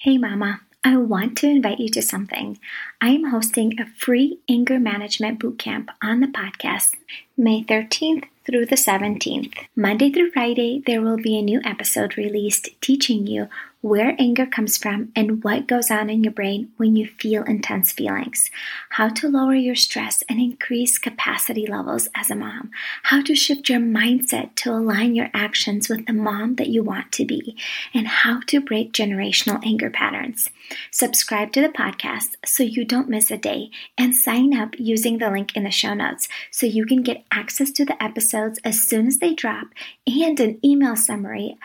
[0.00, 0.60] Hey, Mama.
[0.84, 2.60] I want to invite you to something.
[3.00, 6.94] I am hosting a free anger management bootcamp on the podcast
[7.36, 9.54] May 13th through the 17th.
[9.74, 13.48] Monday through Friday, there will be a new episode released teaching you
[13.80, 17.92] where anger comes from and what goes on in your brain when you feel intense
[17.92, 18.50] feelings,
[18.90, 22.70] how to lower your stress and increase capacity levels as a mom,
[23.04, 27.12] how to shift your mindset to align your actions with the mom that you want
[27.12, 27.56] to be,
[27.94, 30.50] and how to break generational anger patterns.
[30.90, 35.30] Subscribe to the podcast so you don't miss a day and sign up using the
[35.30, 39.06] link in the show notes so you can get access to the episodes as soon
[39.06, 39.68] as they drop
[40.06, 41.56] and an email summary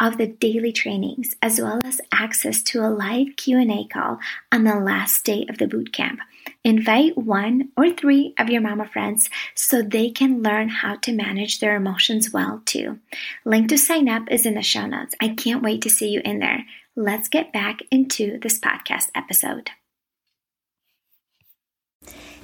[0.00, 4.18] of the daily trainings as well as access to a live Q&A call
[4.50, 6.20] on the last day of the boot camp.
[6.64, 11.60] Invite one or three of your mama friends so they can learn how to manage
[11.60, 12.98] their emotions well too.
[13.44, 15.14] Link to sign up is in the show notes.
[15.20, 16.64] I can't wait to see you in there.
[16.96, 19.70] Let's get back into this podcast episode.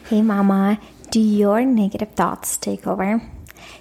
[0.09, 0.79] Hey mama,
[1.11, 3.21] do your negative thoughts take over?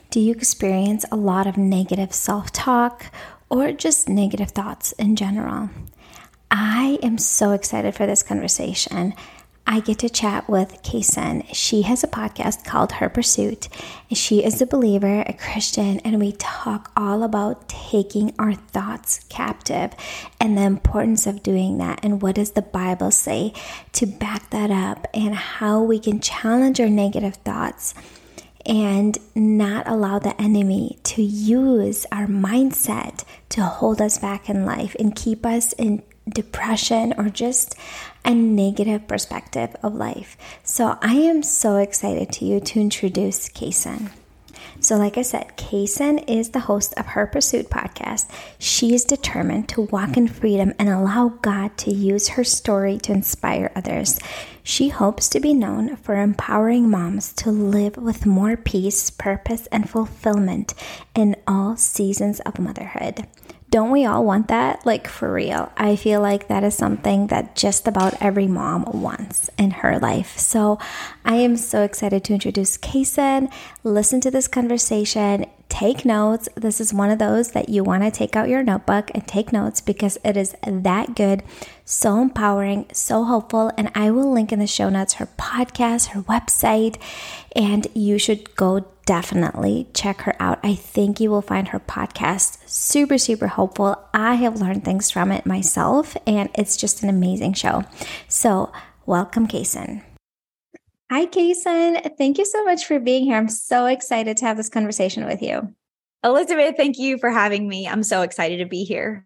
[0.10, 3.12] Do you experience a lot of negative self talk
[3.56, 5.70] or just negative thoughts in general.
[6.52, 9.14] I am so excited for this conversation.
[9.66, 11.46] I get to chat with Cason.
[11.54, 13.70] She has a podcast called Her Pursuit.
[14.12, 19.94] She is a believer, a Christian, and we talk all about taking our thoughts captive
[20.40, 23.54] and the importance of doing that and what does the Bible say
[23.94, 27.96] to back that up and how we can challenge our negative thoughts
[28.66, 34.96] and not allow the enemy to use our mindset to hold us back in life
[35.00, 37.76] and keep us in depression or just
[38.24, 40.38] a negative perspective of life.
[40.64, 44.10] So I am so excited to you to introduce Cason.
[44.86, 48.30] So, like I said, Cason is the host of Her Pursuit podcast.
[48.60, 53.12] She is determined to walk in freedom and allow God to use her story to
[53.12, 54.20] inspire others.
[54.62, 59.90] She hopes to be known for empowering moms to live with more peace, purpose, and
[59.90, 60.76] fulfillment
[61.16, 63.26] in all seasons of motherhood.
[63.76, 64.86] Don't we all want that?
[64.86, 65.70] Like, for real.
[65.76, 70.38] I feel like that is something that just about every mom wants in her life.
[70.38, 70.80] So,
[71.26, 73.52] I am so excited to introduce Cason.
[73.84, 75.48] Listen to this conversation.
[75.68, 76.48] Take notes.
[76.56, 79.52] This is one of those that you want to take out your notebook and take
[79.52, 81.44] notes because it is that good,
[81.84, 83.74] so empowering, so helpful.
[83.78, 86.96] And I will link in the show notes her podcast, her website,
[87.54, 90.60] and you should go definitely check her out.
[90.64, 94.04] I think you will find her podcast super, super helpful.
[94.14, 97.84] I have learned things from it myself, and it's just an amazing show.
[98.28, 98.72] So,
[99.06, 100.04] welcome, Cason.
[101.12, 102.18] Hi, Cason.
[102.18, 103.38] Thank you so much for being here.
[103.38, 105.74] I'm so excited to have this conversation with you.
[106.24, 107.88] Elizabeth, thank you for having me.
[107.88, 109.24] I'm so excited to be here.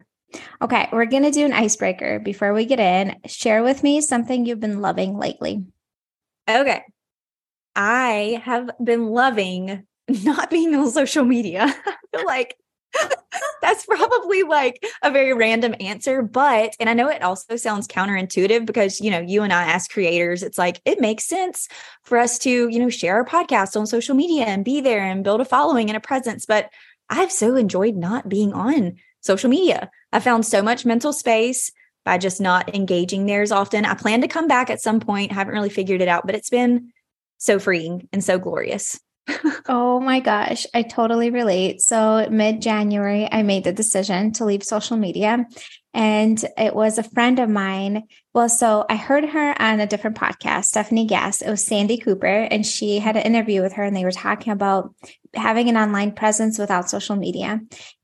[0.61, 3.15] Okay, we're going to do an icebreaker before we get in.
[3.25, 5.63] Share with me something you've been loving lately.
[6.49, 6.83] Okay.
[7.79, 11.63] I have been loving not being on social media.
[11.85, 12.57] I feel like
[13.61, 18.65] that's probably like a very random answer, but, and I know it also sounds counterintuitive
[18.65, 21.69] because, you know, you and I, as creators, it's like it makes sense
[22.03, 25.23] for us to, you know, share our podcast on social media and be there and
[25.23, 26.45] build a following and a presence.
[26.45, 26.69] But
[27.09, 29.89] I've so enjoyed not being on social media.
[30.11, 31.71] I found so much mental space
[32.03, 33.85] by just not engaging there as often.
[33.85, 36.49] I plan to come back at some point, haven't really figured it out, but it's
[36.49, 36.91] been
[37.39, 38.99] so freeing and so glorious.
[39.67, 41.81] oh my gosh, I totally relate.
[41.81, 45.45] So, mid January, I made the decision to leave social media.
[45.93, 48.03] And it was a friend of mine.
[48.33, 51.41] Well, so I heard her on a different podcast, Stephanie Gass.
[51.41, 54.53] It was Sandy Cooper, and she had an interview with her, and they were talking
[54.53, 54.93] about
[55.33, 57.61] having an online presence without social media.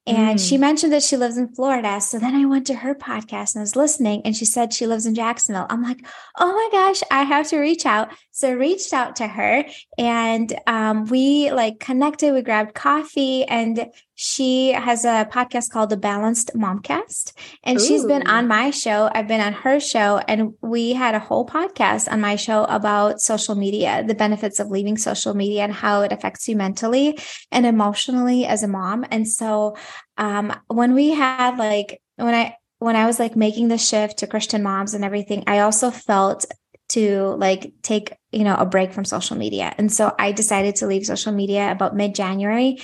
[0.08, 0.50] And mm.
[0.50, 2.00] she mentioned that she lives in Florida.
[2.00, 4.86] So then I went to her podcast and I was listening, and she said she
[4.86, 5.66] lives in Jacksonville.
[5.70, 6.06] I'm like,
[6.38, 8.10] oh my gosh, I have to reach out.
[8.32, 9.66] So I reached out to her,
[9.98, 12.34] and um, we like connected.
[12.34, 17.84] We grabbed coffee, and she has a podcast called the Balanced Momcast, and Ooh.
[17.84, 19.10] she's been on my show.
[19.12, 23.22] I've been on her show, and we had a whole podcast on my show about
[23.22, 27.20] social media, the benefits of leaving social media, and how it affects you mentally
[27.52, 29.06] and emotionally as a mom.
[29.12, 29.78] And so
[30.18, 34.28] um, when we had like when I when I was like making the shift to
[34.28, 36.46] Christian moms and everything, I also felt
[36.88, 40.86] to like take you know a break from social media and so i decided to
[40.86, 42.78] leave social media about mid-january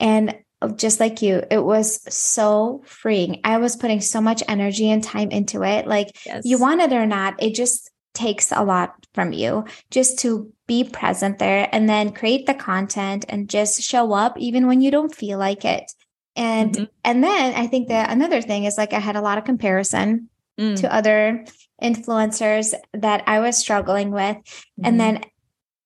[0.00, 0.34] and
[0.68, 5.30] just like you it was so freeing i was putting so much energy and time
[5.30, 6.42] into it like yes.
[6.44, 10.84] you want it or not it just takes a lot from you just to be
[10.84, 15.14] present there and then create the content and just show up even when you don't
[15.14, 15.90] feel like it
[16.36, 16.84] and mm-hmm.
[17.04, 20.30] and then I think that another thing is like I had a lot of comparison
[20.58, 20.76] mm.
[20.80, 21.44] to other
[21.82, 24.36] influencers that I was struggling with.
[24.36, 24.84] Mm-hmm.
[24.84, 25.24] And then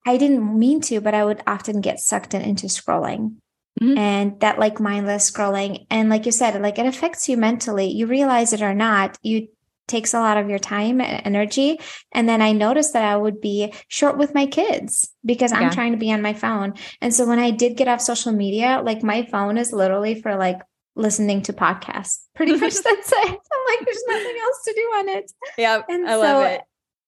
[0.06, 3.37] I didn't mean to, but I would often get sucked in, into scrolling.
[3.81, 3.99] Mm-hmm.
[3.99, 5.87] And that like mindless scrolling.
[5.90, 7.88] And like you said, like it affects you mentally.
[7.88, 9.49] You realize it or not, you
[9.87, 11.81] takes a lot of your time and energy.
[12.12, 15.93] And then I noticed that I would be short with my kids because I'm trying
[15.93, 16.75] to be on my phone.
[17.00, 20.37] And so when I did get off social media, like my phone is literally for
[20.37, 20.61] like
[20.96, 22.20] listening to podcasts.
[22.34, 23.29] Pretty much that's it.
[23.29, 25.32] I'm like, there's nothing else to do on it.
[25.56, 25.82] Yeah.
[25.88, 26.61] And I so love it.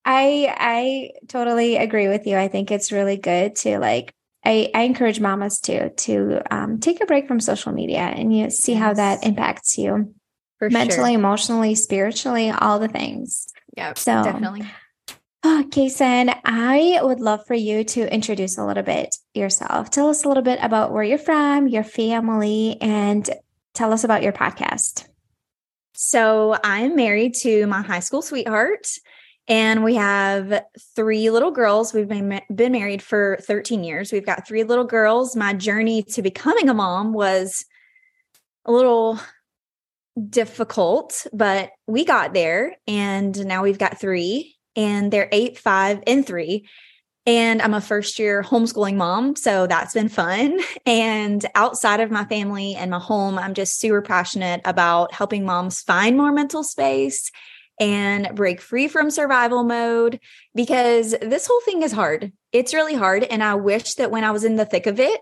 [0.05, 2.37] I I totally agree with you.
[2.37, 4.13] I think it's really good to like
[4.45, 8.49] I, I encourage mamas to to um, take a break from social media and you
[8.49, 8.81] see yes.
[8.81, 10.13] how that impacts you
[10.59, 11.19] For mentally, sure.
[11.19, 13.47] emotionally, spiritually, all the things.
[13.75, 14.65] Yeah, so definitely.
[15.45, 19.89] Okay, Sen, I would love for you to introduce a little bit yourself.
[19.89, 23.29] Tell us a little bit about where you're from, your family, and
[23.73, 25.07] tell us about your podcast.
[25.93, 28.87] So, I'm married to my high school sweetheart.
[29.49, 30.63] And we have
[30.95, 31.91] three little girls.
[31.91, 34.11] We've been, been married for 13 years.
[34.11, 35.35] We've got three little girls.
[35.35, 37.65] My journey to becoming a mom was
[38.65, 39.19] a little
[40.29, 42.75] difficult, but we got there.
[42.87, 46.67] And now we've got three, and they're eight, five, and three.
[47.25, 49.35] And I'm a first year homeschooling mom.
[49.35, 50.59] So that's been fun.
[50.85, 55.81] And outside of my family and my home, I'm just super passionate about helping moms
[55.81, 57.31] find more mental space
[57.79, 60.19] and break free from survival mode
[60.53, 62.31] because this whole thing is hard.
[62.51, 63.23] It's really hard.
[63.23, 65.21] And I wish that when I was in the thick of it,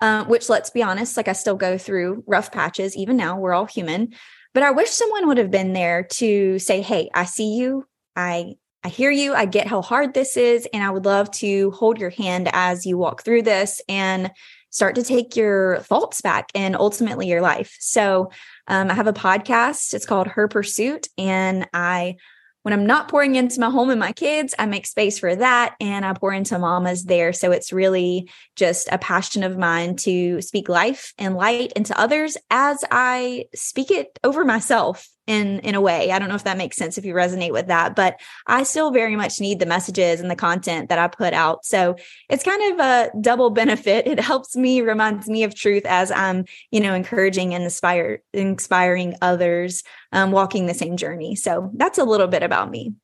[0.00, 3.52] uh, which let's be honest, like I still go through rough patches, even now, we're
[3.52, 4.14] all human.
[4.54, 7.86] But I wish someone would have been there to say, Hey, I see you.
[8.16, 9.34] I I hear you.
[9.34, 10.66] I get how hard this is.
[10.72, 14.30] And I would love to hold your hand as you walk through this and
[14.70, 17.76] start to take your thoughts back and ultimately your life.
[17.78, 18.30] So
[18.70, 19.92] um, I have a podcast.
[19.94, 21.08] It's called Her Pursuit.
[21.18, 22.16] And I,
[22.62, 25.74] when I'm not pouring into my home and my kids, I make space for that
[25.80, 27.32] and I pour into mamas there.
[27.32, 32.36] So it's really just a passion of mine to speak life and light into others
[32.48, 36.10] as I speak it over myself in in a way.
[36.10, 38.90] I don't know if that makes sense if you resonate with that, but I still
[38.90, 41.64] very much need the messages and the content that I put out.
[41.64, 41.94] So
[42.28, 44.08] it's kind of a double benefit.
[44.08, 49.14] It helps me, reminds me of truth as I'm, you know, encouraging and inspire inspiring
[49.22, 51.36] others um, walking the same journey.
[51.36, 52.94] So that's a little bit about me.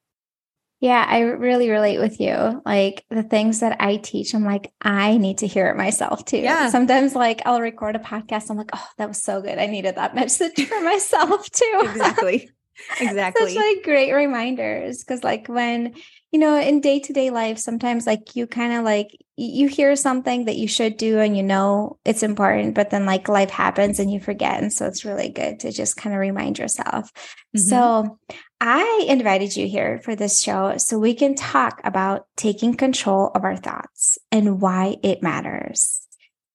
[0.81, 2.61] Yeah, I really relate with you.
[2.67, 6.39] Like the things that I teach, I'm like, I need to hear it myself too.
[6.39, 6.69] Yeah.
[6.69, 8.51] Sometimes, like, I'll record a podcast.
[8.51, 9.59] I'm like, oh, that was so good.
[9.59, 11.81] I needed that message for myself too.
[11.83, 12.51] exactly.
[13.01, 13.55] Exactly.
[13.55, 15.03] Such like great reminders.
[15.03, 15.95] Cause, like, when,
[16.31, 19.09] you know, in day to day life, sometimes like you kind of like,
[19.39, 23.31] you hear something that you should do and you know it's important, but then like
[23.31, 24.63] life happens and you forget.
[24.63, 27.11] And so it's really good to just kind of remind yourself.
[27.57, 27.61] Mm-hmm.
[27.61, 28.19] So
[28.61, 33.45] I invited you here for this show so we can talk about taking control of
[33.45, 36.07] our thoughts and why it matters.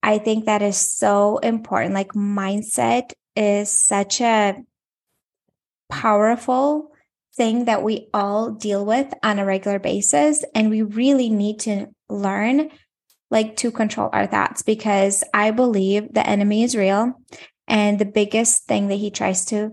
[0.01, 1.94] I think that is so important.
[1.94, 4.56] Like, mindset is such a
[5.89, 6.92] powerful
[7.36, 10.44] thing that we all deal with on a regular basis.
[10.56, 12.71] And we really need to learn
[13.30, 17.13] like to control our thoughts because I believe the enemy is real.
[17.68, 19.71] And the biggest thing that he tries to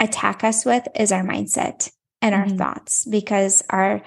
[0.00, 1.90] attack us with is our mindset
[2.20, 2.56] and our mm-hmm.
[2.56, 4.02] thoughts because our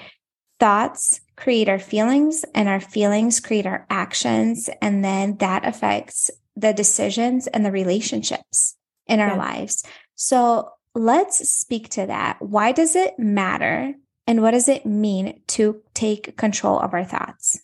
[0.59, 6.73] thoughts create our feelings and our feelings create our actions and then that affects the
[6.73, 8.75] decisions and the relationships
[9.07, 9.37] in our yeah.
[9.37, 9.83] lives
[10.15, 13.93] so let's speak to that why does it matter
[14.27, 17.61] and what does it mean to take control of our thoughts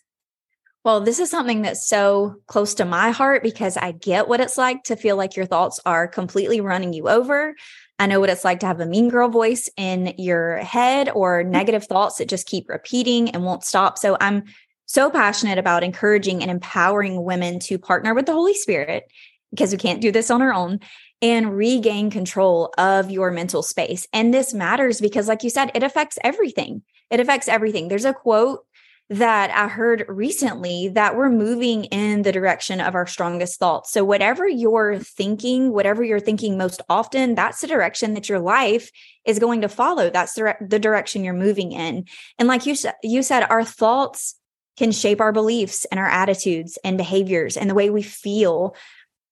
[0.86, 4.56] well, this is something that's so close to my heart because I get what it's
[4.56, 7.56] like to feel like your thoughts are completely running you over.
[7.98, 11.42] I know what it's like to have a mean girl voice in your head or
[11.42, 11.50] mm-hmm.
[11.50, 13.98] negative thoughts that just keep repeating and won't stop.
[13.98, 14.44] So I'm
[14.86, 19.10] so passionate about encouraging and empowering women to partner with the Holy Spirit
[19.50, 20.80] because we can't do this on our own
[21.22, 24.06] and regain control of your mental space.
[24.12, 26.82] And this matters because, like you said, it affects everything.
[27.10, 27.88] It affects everything.
[27.88, 28.65] There's a quote
[29.08, 33.92] that I heard recently that we're moving in the direction of our strongest thoughts.
[33.92, 38.90] So, whatever you're thinking, whatever you're thinking most often, that's the direction that your life
[39.24, 40.10] is going to follow.
[40.10, 42.06] That's the, direction you're moving in.
[42.38, 44.34] And, like you, you said, our thoughts
[44.76, 48.74] can shape our beliefs and our attitudes and behaviors and the way we feel.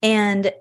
[0.03, 0.53] And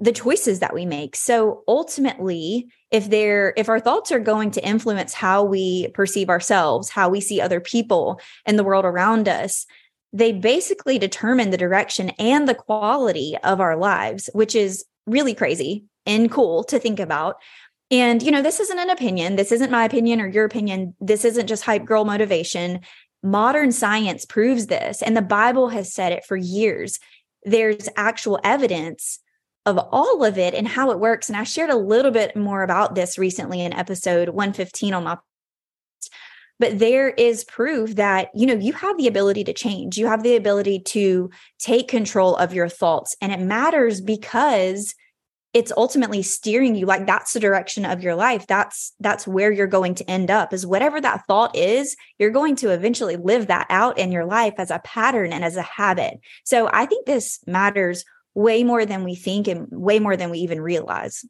[0.00, 1.16] the choices that we make.
[1.16, 6.90] So ultimately, if they're if our thoughts are going to influence how we perceive ourselves,
[6.90, 9.66] how we see other people and the world around us,
[10.12, 15.84] they basically determine the direction and the quality of our lives, which is really crazy
[16.06, 17.36] and cool to think about.
[17.90, 19.36] And, you know, this isn't an opinion.
[19.36, 20.94] This isn't my opinion or your opinion.
[21.00, 22.80] This isn't just hype girl motivation.
[23.22, 27.00] Modern science proves this, and the Bible has said it for years.
[27.44, 29.18] There's actual evidence
[29.68, 31.28] of all of it and how it works.
[31.28, 35.18] And I shared a little bit more about this recently in episode 115 on my
[36.60, 39.96] but there is proof that you know you have the ability to change.
[39.96, 44.94] You have the ability to take control of your thoughts and it matters because
[45.54, 48.46] it's ultimately steering you like that's the direction of your life.
[48.48, 52.56] That's that's where you're going to end up is whatever that thought is you're going
[52.56, 56.18] to eventually live that out in your life as a pattern and as a habit.
[56.44, 58.04] So i think this matters
[58.38, 61.24] way more than we think and way more than we even realize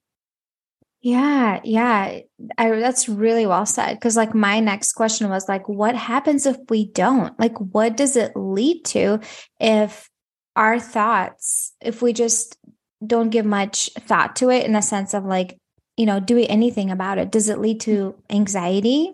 [1.01, 2.19] yeah, yeah.
[2.59, 3.95] I, that's really well said.
[3.95, 7.39] Because, like, my next question was, like, what happens if we don't?
[7.39, 9.21] Like, what does it lead to
[9.61, 10.11] if
[10.57, 12.59] our thoughts, if we just
[13.07, 15.57] don't give much thought to it in a sense of like,
[15.97, 17.31] you know, doing anything about it?
[17.31, 18.37] Does it lead to mm-hmm.
[18.37, 19.13] anxiety?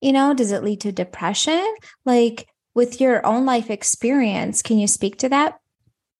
[0.00, 1.64] You know, does it lead to depression?
[2.04, 5.58] Like with your own life experience, can you speak to that?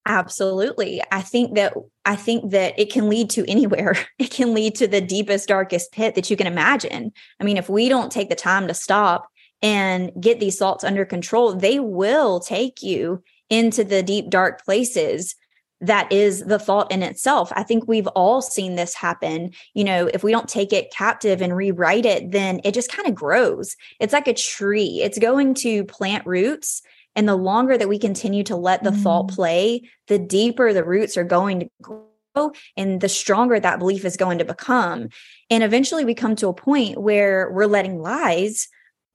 [0.06, 1.00] Absolutely.
[1.12, 3.94] I think that I think that it can lead to anywhere.
[4.18, 7.12] It can lead to the deepest darkest pit that you can imagine.
[7.40, 9.28] I mean, if we don't take the time to stop
[9.60, 15.34] and get these thoughts under control, they will take you into the deep dark places
[15.82, 17.52] that is the thought in itself.
[17.54, 19.50] I think we've all seen this happen.
[19.74, 23.08] You know, if we don't take it captive and rewrite it, then it just kind
[23.08, 23.76] of grows.
[23.98, 26.82] It's like a tree, it's going to plant roots.
[27.14, 29.02] And the longer that we continue to let the mm.
[29.02, 34.04] thought play, the deeper the roots are going to grow and the stronger that belief
[34.04, 35.08] is going to become.
[35.50, 38.68] And eventually we come to a point where we're letting lies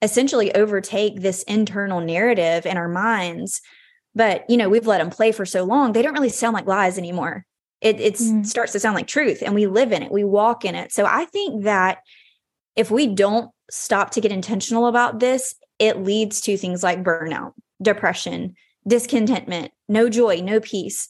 [0.04, 3.62] essentially overtake this internal narrative in our minds
[4.18, 6.66] but, you know, we've let them play for so long, they don't really sound like
[6.66, 7.46] lies anymore.
[7.82, 8.44] It it mm.
[8.44, 10.92] starts to sound like truth and we live in it, we walk in it.
[10.92, 12.00] So I think that
[12.76, 17.54] if we don't stop to get intentional about this, it leads to things like burnout,
[17.82, 18.56] depression,
[18.88, 21.10] discontentment, no joy, no peace,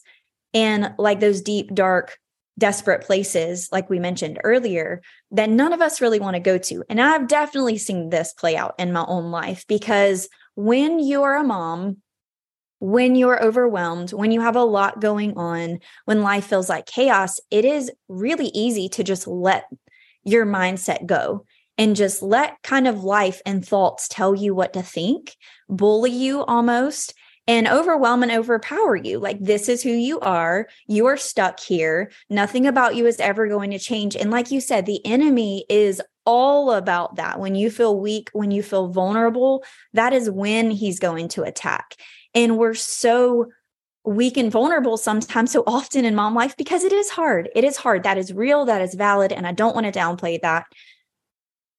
[0.54, 2.18] and like those deep, dark,
[2.58, 6.84] desperate places, like we mentioned earlier, that none of us really want to go to.
[6.88, 11.44] And I've definitely seen this play out in my own life because when you're a
[11.44, 11.98] mom
[12.80, 17.40] when you're overwhelmed, when you have a lot going on, when life feels like chaos,
[17.50, 19.64] it is really easy to just let
[20.24, 21.44] your mindset go
[21.78, 25.36] and just let kind of life and thoughts tell you what to think,
[25.68, 27.14] bully you almost,
[27.46, 29.18] and overwhelm and overpower you.
[29.18, 30.68] Like, this is who you are.
[30.86, 32.10] You are stuck here.
[32.28, 34.16] Nothing about you is ever going to change.
[34.16, 37.40] And like you said, the enemy is all about that.
[37.40, 41.94] When you feel weak, when you feel vulnerable, that is when he's going to attack.
[42.34, 43.46] And we're so
[44.04, 47.48] weak and vulnerable sometimes so often in mom life because it is hard.
[47.54, 48.02] It is hard.
[48.02, 48.66] That is real.
[48.66, 49.32] That is valid.
[49.32, 50.66] And I don't want to downplay that.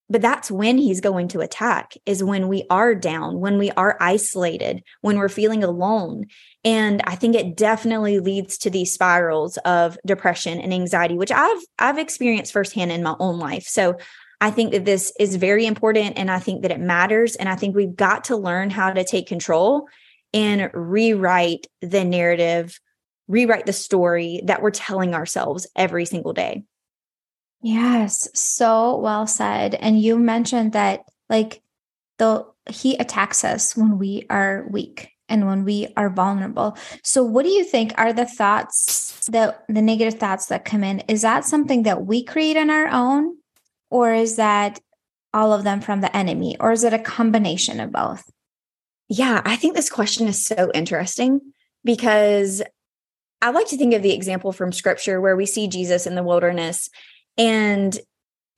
[0.10, 3.96] But that's when he's going to attack, is when we are down, when we are
[4.00, 6.26] isolated, when we're feeling alone.
[6.64, 11.62] And I think it definitely leads to these spirals of depression and anxiety, which I've
[11.78, 13.64] I've experienced firsthand in my own life.
[13.64, 13.98] So
[14.42, 17.36] I think that this is very important and I think that it matters.
[17.36, 19.88] And I think we've got to learn how to take control
[20.34, 22.80] and rewrite the narrative,
[23.28, 26.64] rewrite the story that we're telling ourselves every single day.
[27.62, 29.76] Yes, so well said.
[29.76, 31.62] And you mentioned that like
[32.18, 36.78] the he attacks us when we are weak and when we are vulnerable.
[37.04, 41.02] So what do you think are the thoughts that the negative thoughts that come in?
[41.02, 43.38] Is that something that we create on our own
[43.90, 44.80] or is that
[45.34, 48.30] all of them from the enemy or is it a combination of both?
[49.08, 51.42] Yeah, I think this question is so interesting
[51.84, 52.62] because
[53.42, 56.24] I like to think of the example from scripture where we see Jesus in the
[56.24, 56.90] wilderness
[57.40, 57.98] and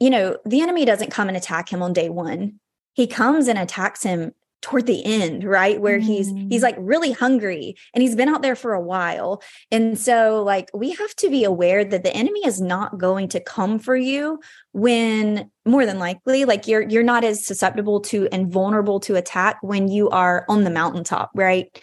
[0.01, 2.59] you know, the enemy doesn't come and attack him on day 1.
[2.93, 5.81] He comes and attacks him toward the end right?
[5.81, 9.41] Where he's he's like really hungry and he's been out there for a while.
[9.71, 13.39] And so like we have to be aware that the enemy is not going to
[13.39, 14.39] come for you
[14.71, 19.57] when more than likely like you're you're not as susceptible to and vulnerable to attack
[19.61, 21.81] when you are on the mountaintop right?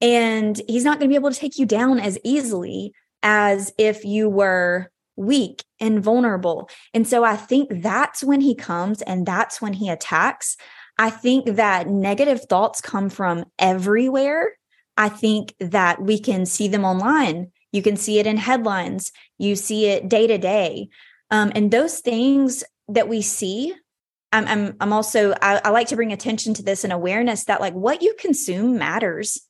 [0.00, 2.92] And he's not going to be able to take you down as easily
[3.22, 9.02] as if you were weak and vulnerable and so i think that's when he comes
[9.02, 10.56] and that's when he attacks
[10.98, 14.56] I think that negative thoughts come from everywhere.
[14.96, 17.50] I think that we can see them online.
[17.72, 19.10] You can see it in headlines.
[19.38, 20.88] You see it day to day.
[21.30, 23.74] Um, and those things that we see,
[24.30, 27.60] I'm, I'm, I'm also, I, I like to bring attention to this and awareness that
[27.60, 29.40] like what you consume matters.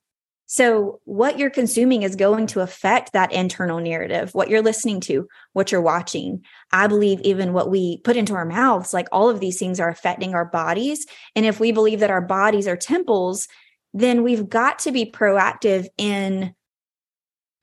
[0.55, 5.27] So, what you're consuming is going to affect that internal narrative, what you're listening to,
[5.53, 6.45] what you're watching.
[6.71, 9.89] I believe even what we put into our mouths, like all of these things are
[9.89, 11.07] affecting our bodies.
[11.35, 13.49] And if we believe that our bodies are temples,
[13.95, 16.55] then we've got to be proactive in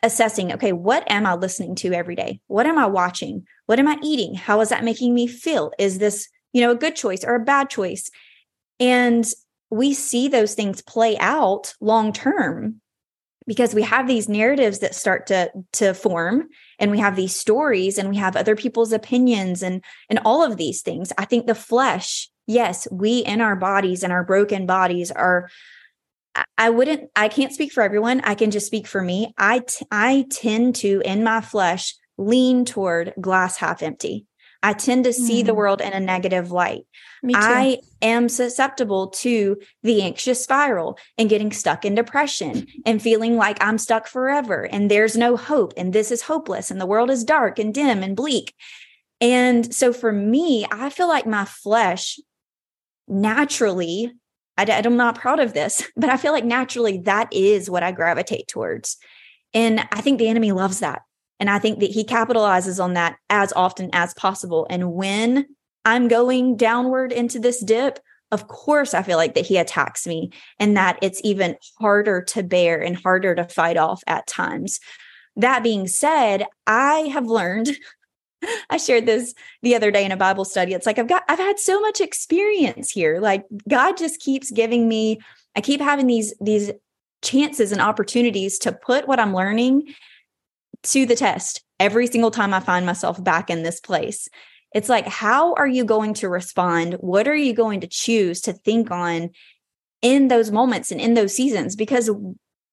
[0.04, 2.42] assessing okay, what am I listening to every day?
[2.48, 3.46] What am I watching?
[3.68, 4.36] What am I eating?
[4.36, 5.72] How is that making me feel?
[5.80, 8.12] Is this, you know, a good choice or a bad choice?
[8.82, 9.26] And
[9.70, 12.81] we see those things play out long term
[13.48, 17.98] because we have these narratives that start to to form and we have these stories
[17.98, 21.12] and we have other people's opinions and and all of these things.
[21.18, 25.48] I think the flesh yes we in our bodies and our broken bodies are
[26.58, 28.22] i wouldn't i can't speak for everyone.
[28.22, 29.34] I can just speak for me.
[29.38, 34.26] I t- I tend to in my flesh lean toward glass half empty
[34.64, 35.46] I tend to see mm.
[35.46, 36.86] the world in a negative light.
[37.34, 43.58] I am susceptible to the anxious spiral and getting stuck in depression and feeling like
[43.62, 47.24] I'm stuck forever and there's no hope and this is hopeless and the world is
[47.24, 48.56] dark and dim and bleak.
[49.20, 52.20] And so for me, I feel like my flesh
[53.08, 54.12] naturally,
[54.58, 57.92] I, I'm not proud of this, but I feel like naturally that is what I
[57.92, 58.98] gravitate towards.
[59.54, 61.02] And I think the enemy loves that.
[61.42, 64.68] And I think that he capitalizes on that as often as possible.
[64.70, 65.48] And when
[65.84, 67.98] I'm going downward into this dip,
[68.32, 72.44] of course, I feel like that he attacks me and that it's even harder to
[72.44, 74.80] bear and harder to fight off at times.
[75.36, 77.72] That being said, I have learned.
[78.70, 79.34] I shared this
[79.64, 80.74] the other day in a Bible study.
[80.74, 83.20] It's like I've got I've had so much experience here.
[83.20, 85.20] Like God just keeps giving me
[85.56, 86.72] I keep having these these
[87.24, 89.94] chances and opportunities to put what I'm learning
[90.84, 94.28] to the test every single time I find myself back in this place.
[94.74, 96.94] It's like, how are you going to respond?
[96.96, 99.32] What are you going to choose to think on
[100.02, 101.76] in those moments and in those seasons?
[101.76, 102.10] Because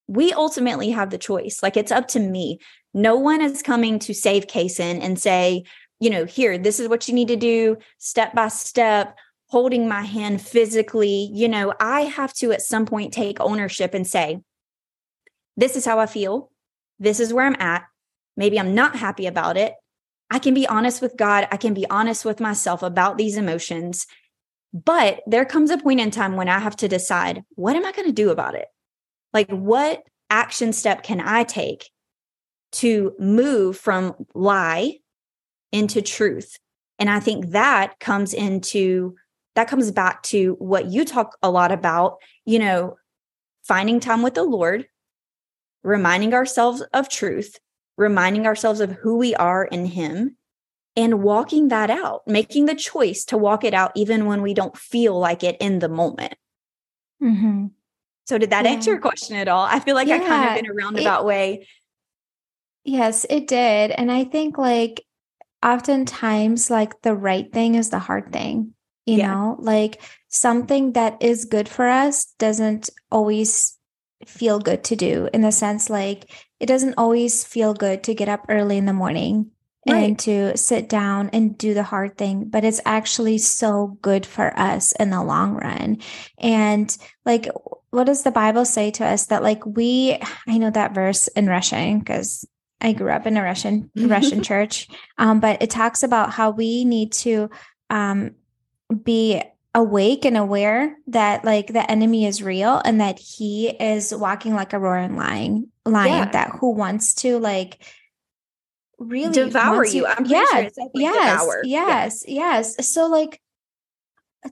[0.07, 1.59] we ultimately have the choice.
[1.61, 2.59] Like, it's up to me.
[2.93, 5.63] No one is coming to save Cason and say,
[5.99, 10.01] you know, here, this is what you need to do step by step, holding my
[10.01, 11.29] hand physically.
[11.33, 14.39] You know, I have to at some point take ownership and say,
[15.57, 16.49] this is how I feel.
[16.97, 17.85] This is where I'm at.
[18.39, 19.73] Maybe I'm not happy about it.
[20.31, 21.45] I can be honest with God.
[21.51, 24.07] I can be honest with myself about these emotions.
[24.73, 27.91] But there comes a point in time when I have to decide what am I
[27.91, 28.67] going to do about it?
[29.33, 31.89] Like, what action step can I take
[32.73, 34.99] to move from lie
[35.73, 36.57] into truth?
[36.97, 39.15] And I think that comes into
[39.55, 42.95] that comes back to what you talk a lot about, you know,
[43.63, 44.87] finding time with the Lord,
[45.83, 47.59] reminding ourselves of truth,
[47.99, 50.37] reminding ourselves of who we are in Him
[50.95, 54.75] and walking that out, making the choice to walk it out even when we don't
[54.77, 56.33] feel like it in the moment.
[57.21, 57.67] Mm-hmm.
[58.25, 58.71] So, did that yeah.
[58.71, 59.65] answer your question at all?
[59.65, 61.67] I feel like yeah, I kind of in a roundabout it, way.
[62.85, 63.91] Yes, it did.
[63.91, 65.05] And I think like
[65.63, 68.73] oftentimes, like the right thing is the hard thing,
[69.05, 69.27] you yeah.
[69.27, 73.77] know, like something that is good for us doesn't always
[74.25, 76.29] feel good to do in the sense like
[76.59, 79.51] it doesn't always feel good to get up early in the morning
[79.87, 80.03] right.
[80.03, 84.57] and to sit down and do the hard thing, but it's actually so good for
[84.59, 85.97] us in the long run.
[86.37, 86.95] And
[87.25, 87.47] like,
[87.91, 90.17] what does the Bible say to us that like we,
[90.47, 92.47] I know that verse in Russian because
[92.81, 96.85] I grew up in a Russian Russian church, um, but it talks about how we
[96.85, 97.49] need to
[97.89, 98.35] um,
[99.03, 99.41] be
[99.75, 104.73] awake and aware that like the enemy is real and that he is walking like
[104.73, 106.31] a roaring lion lion yeah.
[106.31, 107.83] that who wants to like
[108.97, 110.05] really devour you.
[110.05, 111.61] I'm yes, sure yes, devour.
[111.63, 112.35] yes, yeah.
[112.35, 112.87] yes.
[112.87, 113.39] So like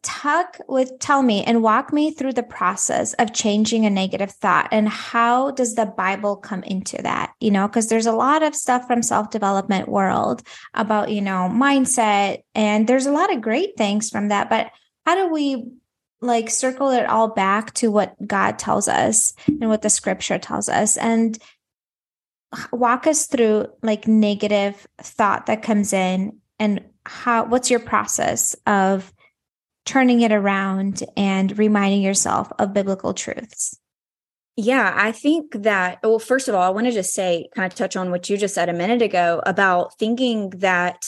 [0.03, 4.67] talk with tell me and walk me through the process of changing a negative thought
[4.71, 8.53] and how does the bible come into that you know because there's a lot of
[8.53, 14.10] stuff from self-development world about you know mindset and there's a lot of great things
[14.10, 14.71] from that but
[15.08, 15.63] how do we
[16.20, 20.67] like circle it all back to what God tells us and what the scripture tells
[20.67, 21.39] us and
[22.74, 29.13] walk us through like negative thought that comes in and how what's your process of
[29.86, 33.80] turning it around and reminding yourself of biblical truths
[34.60, 37.78] yeah, I think that, well, first of all, I want to just say, kind of
[37.78, 41.06] touch on what you just said a minute ago about thinking that,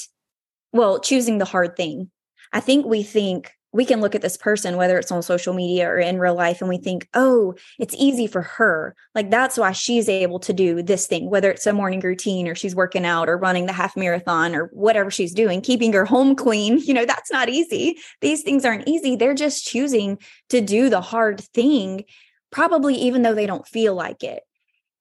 [0.71, 2.11] well, choosing the hard thing.
[2.53, 5.87] I think we think we can look at this person, whether it's on social media
[5.87, 8.95] or in real life, and we think, oh, it's easy for her.
[9.13, 12.55] Like that's why she's able to do this thing, whether it's a morning routine or
[12.55, 16.35] she's working out or running the half marathon or whatever she's doing, keeping her home
[16.35, 16.79] clean.
[16.89, 17.99] You know, that's not easy.
[18.21, 19.15] These things aren't easy.
[19.15, 20.17] They're just choosing
[20.49, 22.05] to do the hard thing,
[22.49, 24.41] probably even though they don't feel like it.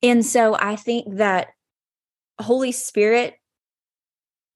[0.02, 1.48] And so I think that
[2.38, 3.38] Holy Spirit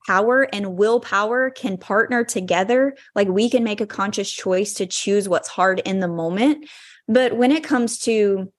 [0.07, 2.97] power and willpower can partner together.
[3.15, 6.69] Like we can make a conscious choice to choose what's hard in the moment.
[7.09, 8.53] But when it comes to,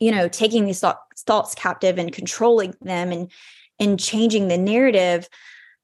[0.00, 3.30] you know, taking these thoughts captive and controlling them and
[3.80, 5.28] and changing the narrative,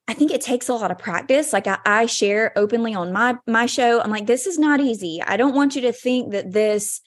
[0.06, 1.52] I think it takes a lot of practice.
[1.52, 5.20] Like I, I share openly on my my show, I'm like, this is not easy.
[5.24, 7.00] I don't want you to think that this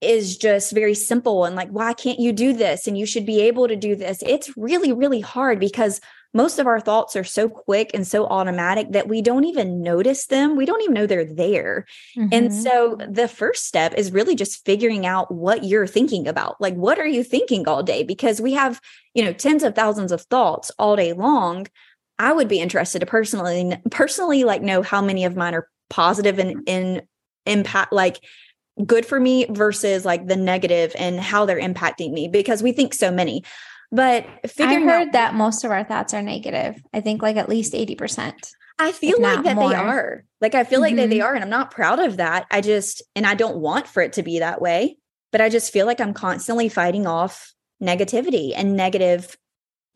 [0.00, 2.86] is just very simple and like, why can't you do this?
[2.86, 4.22] And you should be able to do this.
[4.26, 6.00] It's really, really hard because
[6.32, 10.26] most of our thoughts are so quick and so automatic that we don't even notice
[10.26, 10.56] them.
[10.56, 11.86] We don't even know they're there.
[12.16, 12.28] Mm-hmm.
[12.32, 16.60] And so the first step is really just figuring out what you're thinking about.
[16.60, 18.02] Like, what are you thinking all day?
[18.02, 18.80] Because we have,
[19.14, 21.66] you know, tens of thousands of thoughts all day long.
[22.18, 26.38] I would be interested to personally, personally, like know how many of mine are positive
[26.38, 27.02] and in
[27.46, 28.22] impact, like
[28.86, 32.94] good for me versus like the negative and how they're impacting me because we think
[32.94, 33.42] so many.
[33.92, 36.80] But figuring I heard out, that most of our thoughts are negative.
[36.92, 38.34] I think like at least 80%.
[38.78, 39.68] I feel like that more.
[39.68, 40.24] they are.
[40.40, 40.82] Like I feel mm-hmm.
[40.82, 41.34] like that they are.
[41.34, 42.46] And I'm not proud of that.
[42.50, 44.96] I just, and I don't want for it to be that way.
[45.32, 49.36] But I just feel like I'm constantly fighting off negativity and negative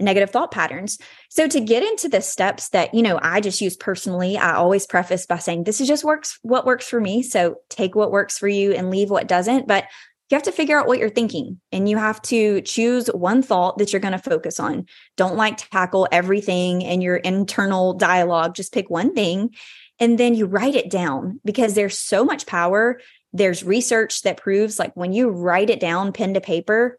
[0.00, 0.98] negative thought patterns.
[1.30, 4.86] So to get into the steps that, you know, I just use personally, I always
[4.86, 7.22] preface by saying this is just works what works for me.
[7.22, 9.84] So take what works for you and leave what doesn't, but
[10.34, 13.78] you have to figure out what you're thinking and you have to choose one thought
[13.78, 14.84] that you're going to focus on.
[15.16, 19.54] Don't like tackle everything in your internal dialogue, just pick one thing
[20.00, 23.00] and then you write it down because there's so much power.
[23.32, 26.98] There's research that proves like when you write it down pen to paper,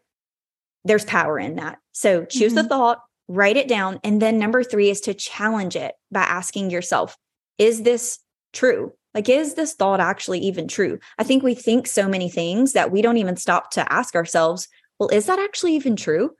[0.84, 1.78] there's power in that.
[1.92, 2.62] So choose mm-hmm.
[2.62, 4.00] the thought, write it down.
[4.02, 7.18] And then number three is to challenge it by asking yourself,
[7.58, 8.18] is this
[8.52, 8.92] true?
[9.16, 11.00] Like, is this thought actually even true?
[11.18, 14.68] I think we think so many things that we don't even stop to ask ourselves,
[15.00, 16.30] well, is that actually even true?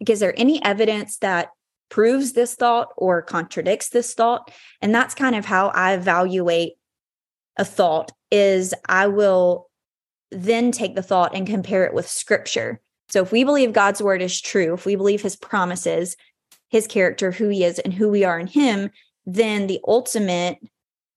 [0.00, 1.50] Like, is there any evidence that
[1.88, 4.50] proves this thought or contradicts this thought?
[4.80, 6.72] And that's kind of how I evaluate
[7.56, 9.70] a thought is I will
[10.32, 12.80] then take the thought and compare it with scripture
[13.12, 16.16] so if we believe God's word is true, if we believe his promises,
[16.70, 18.90] his character, who he is, and who we are in him,
[19.26, 20.56] then the ultimate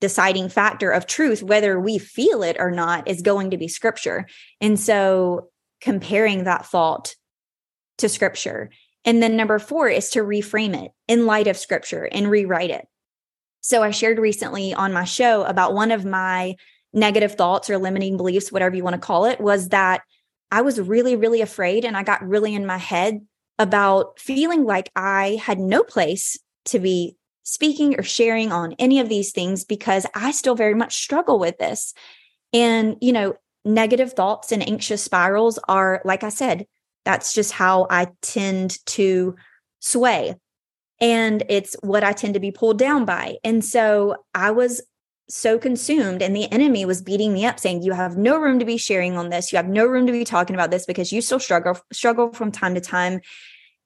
[0.01, 4.27] deciding factor of truth, whether we feel it or not, is going to be scripture.
[4.62, 5.49] And so
[5.81, 7.15] comparing that thought
[7.97, 8.69] to scripture.
[9.05, 12.88] And then number four is to reframe it in light of scripture and rewrite it.
[13.62, 16.55] So I shared recently on my show about one of my
[16.93, 20.01] negative thoughts or limiting beliefs, whatever you want to call it, was that
[20.51, 21.86] I was really, really afraid.
[21.86, 23.21] And I got really in my head
[23.58, 29.08] about feeling like I had no place to be speaking or sharing on any of
[29.08, 31.93] these things because I still very much struggle with this.
[32.51, 36.65] And, you know, negative thoughts and anxious spirals are, like I said,
[37.05, 39.36] that's just how I tend to
[39.79, 40.36] sway.
[40.99, 43.38] And it's what I tend to be pulled down by.
[43.43, 44.81] And so I was
[45.27, 48.65] so consumed and the enemy was beating me up saying you have no room to
[48.65, 51.19] be sharing on this you have no room to be talking about this because you
[51.19, 53.19] still struggle struggle from time to time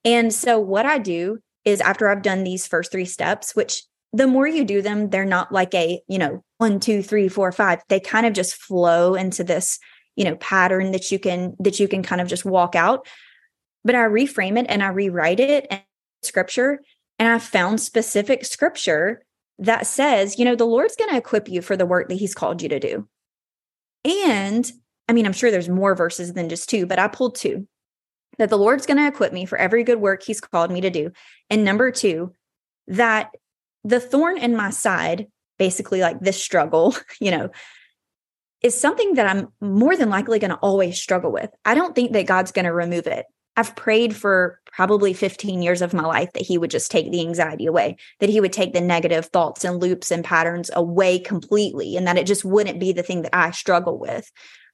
[0.04, 4.28] and so what i do is after i've done these first three steps which the
[4.28, 7.82] more you do them they're not like a you know one two three four five.
[7.90, 9.80] They kind of just flow into this
[10.16, 13.08] you know pattern that you can that you can kind of just walk out.
[13.84, 15.82] But i reframe it and i rewrite it and
[16.22, 16.82] scripture
[17.18, 19.24] and i found specific scripture
[19.60, 22.34] that says, you know, the Lord's going to equip you for the work that He's
[22.34, 23.08] called you to do.
[24.06, 24.72] And
[25.10, 27.68] I mean, I'm sure there's more verses than just two, but I pulled two
[28.40, 30.90] that the Lord's going to equip me for every good work He's called me to
[30.90, 31.12] do.
[31.50, 32.34] And number two,
[32.88, 33.30] that
[33.84, 37.52] the thorn in my side, basically like this struggle, you know,
[38.62, 41.50] is something that I'm more than likely going to always struggle with.
[41.64, 43.26] I don't think that God's going to remove it.
[43.56, 47.22] I've prayed for probably 15 years of my life that he would just take the
[47.22, 51.98] anxiety away, that he would take the negative thoughts and loops and patterns away completely,
[51.98, 54.32] and that it just wouldn't be the thing that I struggle with.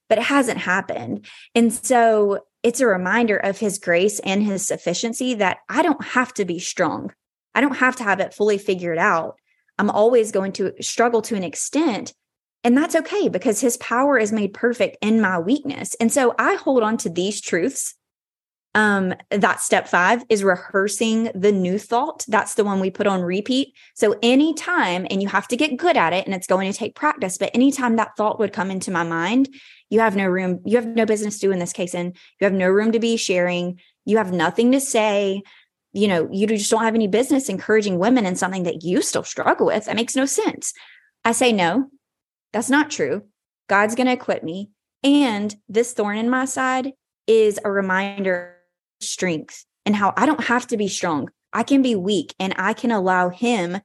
[0.08, 1.26] But it hasn't happened.
[1.54, 6.34] And so it's a reminder of his grace and his sufficiency that I don't have
[6.34, 7.12] to be strong.
[7.54, 9.36] I don't have to have it fully figured out.
[9.78, 12.12] I'm always going to struggle to an extent.
[12.64, 15.94] And that's okay because his power is made perfect in my weakness.
[16.00, 17.94] And so I hold on to these truths
[18.74, 22.24] um, that step five is rehearsing the new thought.
[22.26, 23.74] That's the one we put on repeat.
[23.94, 26.96] So anytime, and you have to get good at it, and it's going to take
[26.96, 29.48] practice, but anytime that thought would come into my mind,
[29.90, 32.92] you have no room, you have no business doing this Cason, you have no room
[32.92, 35.42] to be sharing, you have nothing to say.
[35.92, 39.22] You know, you just don't have any business encouraging women in something that you still
[39.22, 39.86] struggle with.
[39.86, 40.74] That makes no sense.
[41.24, 41.88] I say, no,
[42.52, 43.22] that's not true.
[43.68, 44.70] God's going to equip me.
[45.02, 46.92] And this thorn in my side
[47.26, 48.56] is a reminder
[49.00, 51.30] strength and how I don't have to be strong.
[51.52, 53.78] I can be weak and I can allow him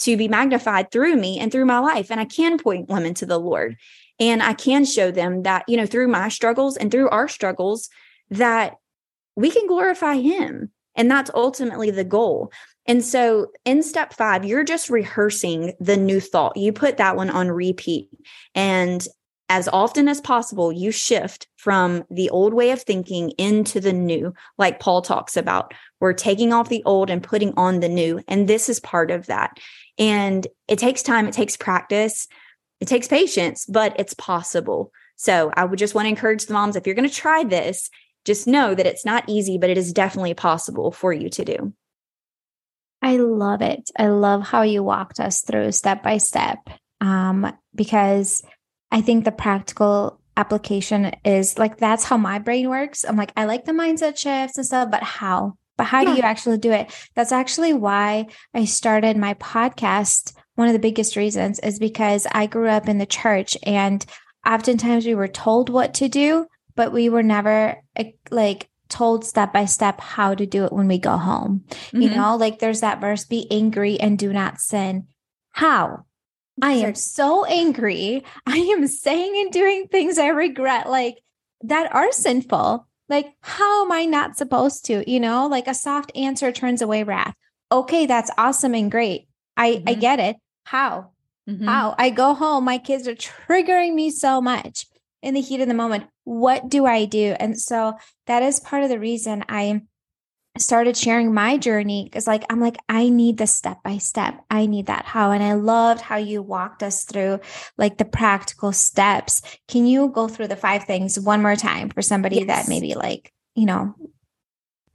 [0.00, 2.10] to be magnified through me and through my life.
[2.10, 3.76] And I can point women to the Lord.
[4.18, 7.88] And I can show them that, you know, through my struggles and through our struggles,
[8.30, 8.76] that
[9.36, 10.70] we can glorify him.
[10.94, 12.50] And that's ultimately the goal.
[12.86, 16.56] And so in step five, you're just rehearsing the new thought.
[16.56, 18.08] You put that one on repeat.
[18.54, 19.06] And
[19.48, 24.34] as often as possible, you shift from the old way of thinking into the new,
[24.58, 25.74] like Paul talks about.
[26.00, 28.20] We're taking off the old and putting on the new.
[28.26, 29.58] And this is part of that.
[29.98, 32.26] And it takes time, it takes practice,
[32.80, 34.92] it takes patience, but it's possible.
[35.16, 37.90] So I would just want to encourage the moms if you're going to try this,
[38.24, 41.72] just know that it's not easy, but it is definitely possible for you to do.
[43.02, 43.90] I love it.
[43.96, 46.58] I love how you walked us through step by step
[47.00, 48.42] um, because
[48.90, 53.04] I think the practical application is like that's how my brain works.
[53.04, 55.56] I'm like, I like the mindset shifts and stuff, but how?
[55.76, 56.10] But how yeah.
[56.10, 56.90] do you actually do it?
[57.14, 60.34] That's actually why I started my podcast.
[60.56, 64.04] One of the biggest reasons is because I grew up in the church and
[64.46, 67.82] oftentimes we were told what to do, but we were never
[68.30, 71.64] like told step by step how to do it when we go home.
[71.68, 72.02] Mm-hmm.
[72.02, 75.06] You know, like there's that verse be angry and do not sin.
[75.52, 76.04] How?
[76.62, 78.24] I am so angry.
[78.46, 81.18] I am saying and doing things I regret, like
[81.62, 82.86] that are sinful.
[83.08, 85.08] Like, how am I not supposed to?
[85.08, 87.34] You know, like a soft answer turns away wrath.
[87.70, 89.28] Okay, that's awesome and great.
[89.56, 89.88] I mm-hmm.
[89.88, 90.36] I get it.
[90.66, 91.12] How?
[91.48, 91.64] Mm-hmm.
[91.64, 91.94] How?
[91.96, 94.86] I go home, my kids are triggering me so much
[95.22, 96.04] in the heat of the moment.
[96.24, 97.36] What do I do?
[97.38, 99.82] And so that is part of the reason I
[100.58, 104.64] started sharing my journey because like i'm like i need the step by step i
[104.64, 107.38] need that how and i loved how you walked us through
[107.76, 112.00] like the practical steps can you go through the five things one more time for
[112.00, 112.46] somebody yes.
[112.46, 113.94] that maybe like you know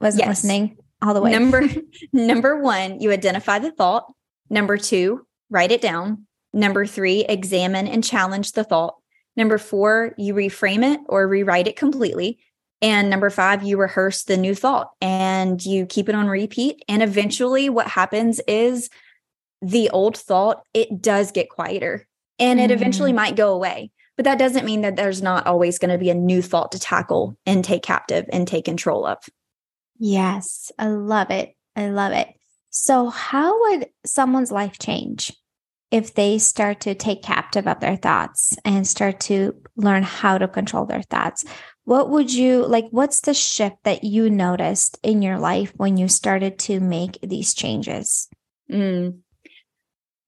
[0.00, 0.28] wasn't yes.
[0.28, 1.62] listening all the way number
[2.12, 4.12] number one you identify the thought
[4.50, 8.96] number two write it down number three examine and challenge the thought
[9.36, 12.38] number four you reframe it or rewrite it completely
[12.82, 16.84] and number five, you rehearse the new thought and you keep it on repeat.
[16.88, 18.90] And eventually, what happens is
[19.62, 22.08] the old thought, it does get quieter
[22.40, 23.16] and it eventually mm.
[23.16, 23.92] might go away.
[24.16, 26.80] But that doesn't mean that there's not always going to be a new thought to
[26.80, 29.18] tackle and take captive and take control of.
[29.98, 31.54] Yes, I love it.
[31.76, 32.28] I love it.
[32.70, 35.32] So, how would someone's life change
[35.92, 40.48] if they start to take captive of their thoughts and start to learn how to
[40.48, 41.44] control their thoughts?
[41.84, 46.08] what would you like what's the shift that you noticed in your life when you
[46.08, 48.28] started to make these changes
[48.70, 49.16] mm.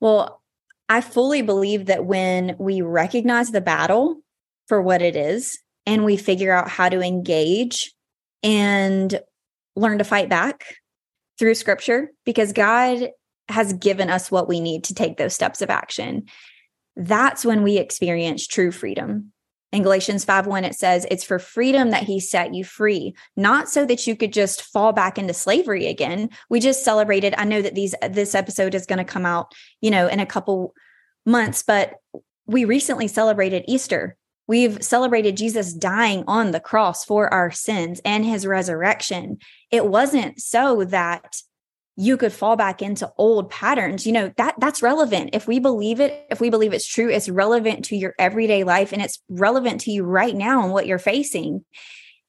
[0.00, 0.42] well
[0.88, 4.20] i fully believe that when we recognize the battle
[4.66, 7.92] for what it is and we figure out how to engage
[8.42, 9.20] and
[9.76, 10.76] learn to fight back
[11.38, 13.10] through scripture because god
[13.48, 16.24] has given us what we need to take those steps of action
[16.96, 19.32] that's when we experience true freedom
[19.74, 23.68] in Galatians 5 1, it says, It's for freedom that he set you free, not
[23.68, 26.30] so that you could just fall back into slavery again.
[26.48, 27.34] We just celebrated.
[27.36, 30.26] I know that these this episode is going to come out, you know, in a
[30.26, 30.74] couple
[31.26, 31.94] months, but
[32.46, 34.16] we recently celebrated Easter.
[34.46, 39.38] We've celebrated Jesus dying on the cross for our sins and his resurrection.
[39.72, 41.42] It wasn't so that
[41.96, 44.06] you could fall back into old patterns.
[44.06, 45.30] You know that that's relevant.
[45.32, 48.92] If we believe it if we believe it's true it's relevant to your everyday life
[48.92, 51.64] and it's relevant to you right now and what you're facing.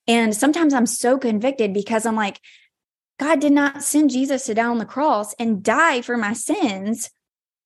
[0.08, 2.40] And sometimes i'm so convicted because i'm like
[3.20, 7.10] god did not send jesus to die on the cross and die for my sins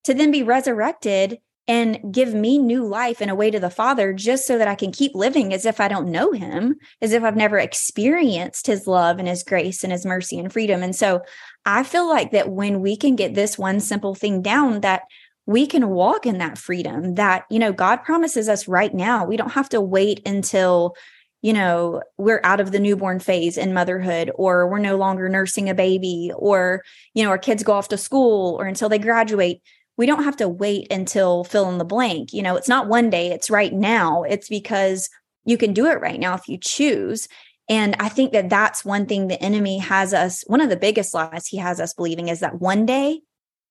[0.04, 1.38] to then be resurrected
[1.70, 4.74] and give me new life and a way to the Father just so that I
[4.74, 8.88] can keep living as if I don't know Him, as if I've never experienced His
[8.88, 10.82] love and His grace and His mercy and freedom.
[10.82, 11.22] And so
[11.64, 15.02] I feel like that when we can get this one simple thing down, that
[15.46, 19.24] we can walk in that freedom that, you know, God promises us right now.
[19.24, 20.96] We don't have to wait until
[21.42, 25.70] you know, we're out of the newborn phase in motherhood, or we're no longer nursing
[25.70, 26.82] a baby, or,
[27.14, 29.62] you know, our kids go off to school, or until they graduate
[30.00, 32.32] we don't have to wait until fill in the blank.
[32.32, 34.22] You know, it's not one day, it's right now.
[34.22, 35.10] It's because
[35.44, 37.28] you can do it right now if you choose.
[37.68, 41.12] And I think that that's one thing the enemy has us, one of the biggest
[41.12, 43.20] lies he has us believing is that one day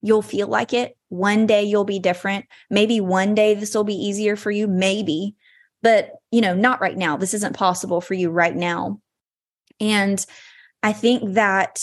[0.04, 0.96] you'll feel like it.
[1.08, 2.46] One day you'll be different.
[2.70, 4.68] Maybe one day this will be easier for you.
[4.68, 5.36] Maybe,
[5.82, 7.18] but you know, not right now.
[7.18, 9.02] This isn't possible for you right now.
[9.80, 10.24] And
[10.84, 11.82] I think that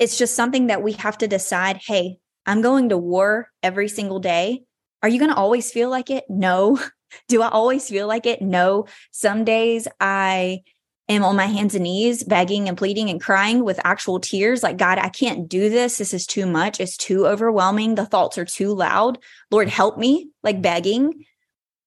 [0.00, 2.18] it's just something that we have to decide hey,
[2.48, 4.64] I'm going to war every single day.
[5.02, 6.24] Are you going to always feel like it?
[6.30, 6.80] No.
[7.28, 8.40] Do I always feel like it?
[8.40, 8.86] No.
[9.10, 10.62] Some days I
[11.10, 14.78] am on my hands and knees, begging and pleading and crying with actual tears, like,
[14.78, 15.98] God, I can't do this.
[15.98, 16.80] This is too much.
[16.80, 17.94] It's too overwhelming.
[17.94, 19.18] The thoughts are too loud.
[19.50, 21.26] Lord, help me, like begging.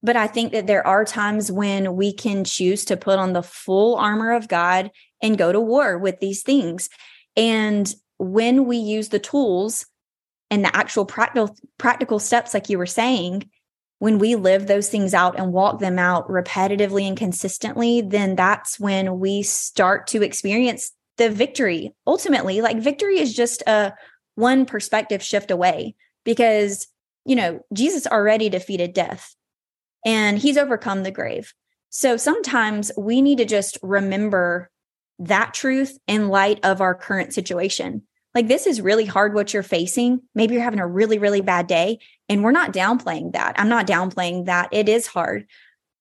[0.04, 3.44] But I think that there are times when we can choose to put on the
[3.44, 4.92] full armor of God
[5.24, 6.88] and go to war with these things.
[7.36, 9.88] And when we use the tools
[10.52, 13.50] and the actual practical practical steps like you were saying,
[14.00, 18.80] when we live those things out and walk them out repetitively and consistently, then that's
[18.80, 21.94] when we start to experience the victory.
[22.06, 23.94] Ultimately, like victory is just a
[24.36, 26.88] one perspective shift away because,
[27.26, 29.36] you know, Jesus already defeated death
[30.06, 31.54] and he's overcome the grave.
[31.90, 34.70] So sometimes we need to just remember
[35.20, 38.04] that truth in light of our current situation
[38.34, 40.22] like this is really hard what you're facing.
[40.34, 42.00] Maybe you're having a really, really bad day.
[42.30, 43.60] And we're not downplaying that.
[43.60, 44.70] I'm not downplaying that.
[44.72, 45.48] It is hard.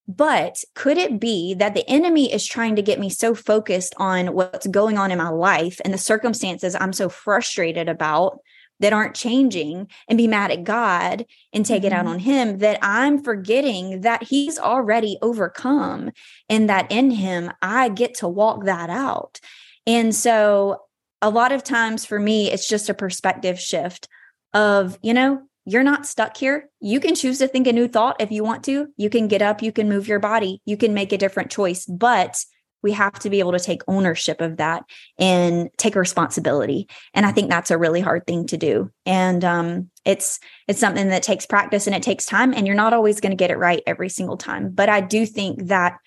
[0.06, 4.34] But could it be that the enemy is trying to get me so focused on
[4.34, 8.40] what's going on in my life and the circumstances I'm so frustrated about
[8.80, 12.14] that aren't changing and be mad at God and take it out mm-hmm.
[12.14, 16.10] on Him that I'm forgetting that He's already overcome
[16.48, 19.38] and that in Him I get to walk that out.
[19.86, 20.82] And so
[21.22, 24.08] a lot of times for me, it's just a perspective shift
[24.54, 26.68] of, you know, you're not stuck here.
[26.80, 28.88] You can choose to think a new thought if you want to.
[28.96, 31.84] You can get up, you can move your body, you can make a different choice,
[31.84, 32.42] but
[32.82, 34.84] we have to be able to take ownership of that
[35.18, 39.90] and take responsibility and i think that's a really hard thing to do and um,
[40.04, 43.32] it's it's something that takes practice and it takes time and you're not always going
[43.32, 45.98] to get it right every single time but i do think that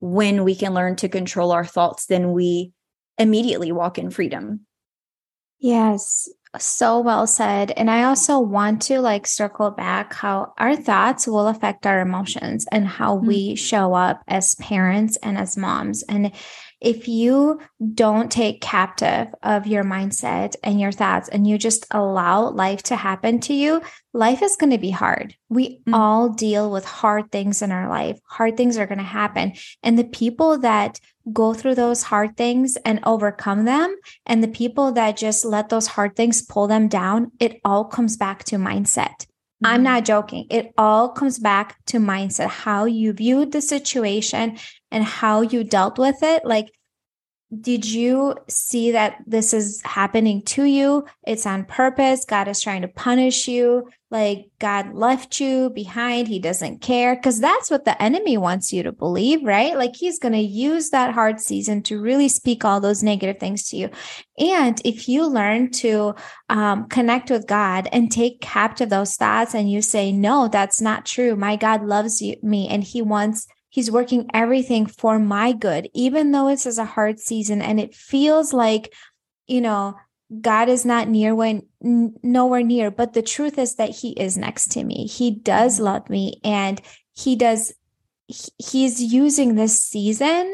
[0.00, 2.72] when we can learn to control our thoughts then we
[3.18, 4.66] immediately walk in freedom.
[5.58, 7.70] Yes, so well said.
[7.70, 12.66] And I also want to like circle back how our thoughts will affect our emotions
[12.70, 13.26] and how mm-hmm.
[13.26, 16.02] we show up as parents and as moms.
[16.02, 16.32] And
[16.82, 17.60] if you
[17.94, 22.96] don't take captive of your mindset and your thoughts and you just allow life to
[22.96, 23.80] happen to you,
[24.12, 25.36] life is going to be hard.
[25.48, 25.94] We mm-hmm.
[25.94, 28.18] all deal with hard things in our life.
[28.24, 29.52] Hard things are going to happen.
[29.84, 30.98] And the people that
[31.32, 33.94] go through those hard things and overcome them,
[34.26, 38.16] and the people that just let those hard things pull them down, it all comes
[38.16, 39.26] back to mindset.
[39.64, 39.84] I'm mm-hmm.
[39.84, 40.46] not joking.
[40.50, 44.58] It all comes back to mindset, how you viewed the situation
[44.92, 46.44] and how you dealt with it.
[46.44, 46.72] Like,
[47.60, 51.04] did you see that this is happening to you?
[51.26, 52.24] It's on purpose.
[52.24, 53.90] God is trying to punish you.
[54.10, 56.28] Like God left you behind.
[56.28, 57.14] He doesn't care.
[57.14, 59.76] Because that's what the enemy wants you to believe, right?
[59.76, 63.68] Like he's going to use that hard season to really speak all those negative things
[63.68, 63.90] to you.
[64.38, 66.14] And if you learn to
[66.48, 71.04] um, connect with God and take captive those thoughts and you say, no, that's not
[71.04, 71.36] true.
[71.36, 76.30] My God loves you, me and he wants He's working everything for my good, even
[76.30, 78.92] though this is a hard season and it feels like,
[79.46, 79.96] you know,
[80.42, 84.72] God is not near when nowhere near, but the truth is that he is next
[84.72, 85.06] to me.
[85.06, 85.84] He does mm-hmm.
[85.84, 86.82] love me and
[87.14, 87.72] he does
[88.26, 90.52] he, he's using this season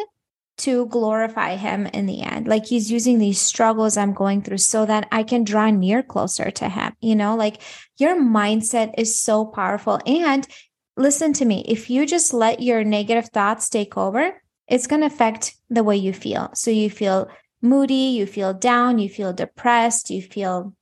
[0.58, 2.46] to glorify him in the end.
[2.46, 6.52] Like he's using these struggles I'm going through so that I can draw near closer
[6.52, 6.92] to him.
[7.00, 7.62] You know, like
[7.96, 10.46] your mindset is so powerful and
[10.98, 11.64] listen to me.
[11.66, 15.96] If you just let your negative thoughts take over, it's going to affect the way
[15.96, 16.50] you feel.
[16.54, 17.30] So you feel
[17.62, 20.74] moody, you feel down, you feel depressed, you feel,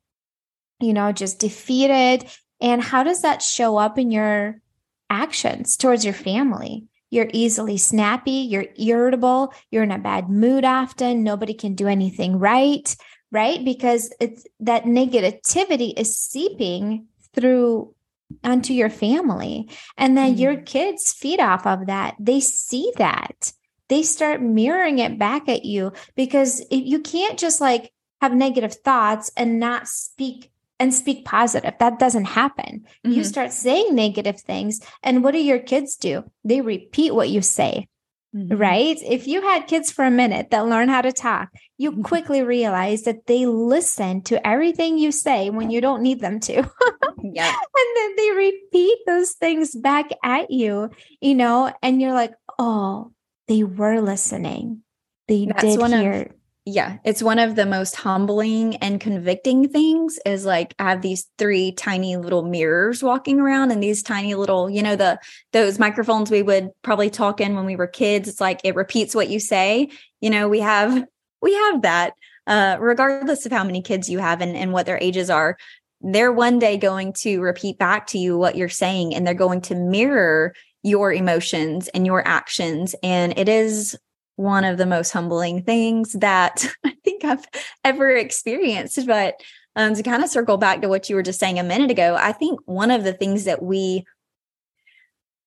[0.81, 2.29] you know, just defeated.
[2.61, 4.61] And how does that show up in your
[5.09, 6.85] actions towards your family?
[7.11, 12.38] You're easily snappy, you're irritable, you're in a bad mood often, nobody can do anything
[12.38, 12.94] right,
[13.31, 13.64] right?
[13.64, 17.94] Because it's that negativity is seeping through
[18.43, 19.69] onto your family.
[19.97, 20.41] And then mm-hmm.
[20.41, 22.17] your kids feed off of that.
[22.19, 23.53] They see that.
[23.89, 28.75] They start mirroring it back at you because if you can't just like have negative
[28.75, 31.75] thoughts and not speak and speak positive.
[31.79, 32.85] That doesn't happen.
[33.05, 33.12] Mm-hmm.
[33.12, 34.81] You start saying negative things.
[35.03, 36.25] And what do your kids do?
[36.45, 37.89] They repeat what you say.
[38.35, 38.57] Mm-hmm.
[38.57, 38.99] Right?
[39.03, 42.03] If you had kids for a minute that learn how to talk, you mm-hmm.
[42.03, 46.55] quickly realize that they listen to everything you say when you don't need them to.
[47.23, 47.48] yeah.
[47.48, 50.90] And then they repeat those things back at you,
[51.21, 53.13] you know, and you're like, oh,
[53.48, 54.83] they were listening.
[55.29, 56.13] They That's did hear.
[56.23, 56.33] Of,
[56.69, 61.29] yeah, it's one of the most humbling and convicting things is like I have these
[61.38, 65.21] three tiny little mirrors walking around and these tiny little, you know, the
[65.52, 68.29] those microphones we would probably talk in when we were kids.
[68.29, 69.90] It's like it repeats what you say.
[70.21, 71.06] You know, we have
[71.40, 72.14] we have that.
[72.48, 75.56] Uh, regardless of how many kids you have and, and what their ages are,
[76.00, 79.60] they're one day going to repeat back to you what you're saying and they're going
[79.60, 80.54] to mirror
[80.85, 82.94] your emotions and your actions.
[83.02, 83.96] And it is
[84.37, 87.47] one of the most humbling things that I think I've
[87.85, 89.07] ever experienced.
[89.07, 89.43] But
[89.75, 92.17] um, to kind of circle back to what you were just saying a minute ago,
[92.19, 94.05] I think one of the things that we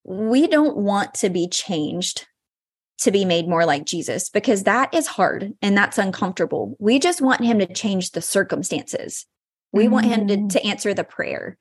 [0.04, 2.26] we don't want to be changed
[3.00, 6.76] to be made more like Jesus because that is hard and that's uncomfortable.
[6.78, 9.26] We just want him to change the circumstances.
[9.72, 9.90] We mm.
[9.90, 10.50] want him to, mm.
[10.50, 11.56] to answer the prayer.